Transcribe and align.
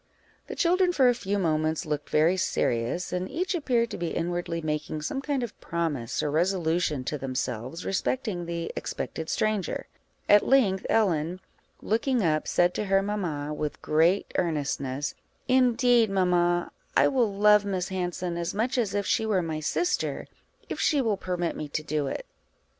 The 0.47 0.55
children 0.55 0.91
for 0.91 1.09
a 1.09 1.13
few 1.13 1.37
moments 1.37 1.85
looked 1.85 2.09
very 2.09 2.35
serious, 2.35 3.13
and 3.13 3.29
each 3.29 3.53
appeared 3.53 3.91
to 3.91 3.99
be 3.99 4.07
inwardly 4.07 4.59
making 4.59 5.03
some 5.03 5.21
kind 5.21 5.43
of 5.43 5.61
promise 5.61 6.23
or 6.23 6.31
resolution 6.31 7.03
to 7.03 7.19
themselves 7.19 7.85
respecting 7.85 8.47
the 8.47 8.71
expected 8.75 9.29
stranger: 9.29 9.85
at 10.27 10.43
length, 10.43 10.87
Ellen, 10.89 11.39
looking 11.83 12.23
up, 12.23 12.47
said 12.47 12.73
to 12.73 12.85
her 12.85 13.03
mamma, 13.03 13.53
with 13.53 13.79
great 13.83 14.31
earnestness 14.39 15.13
"Indeed, 15.47 16.09
mamma, 16.09 16.71
I 16.97 17.07
will 17.07 17.31
love 17.31 17.63
Miss 17.63 17.89
Hanson 17.89 18.37
as 18.37 18.55
much 18.55 18.79
as 18.79 18.95
if 18.95 19.05
she 19.05 19.27
were 19.27 19.43
my 19.43 19.59
sister, 19.59 20.25
if 20.67 20.79
she 20.79 20.99
will 20.99 21.15
permit 21.15 21.55
me 21.55 21.67
to 21.67 21.83
do 21.83 22.07
it." 22.07 22.25